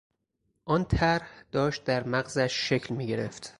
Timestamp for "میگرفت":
2.95-3.49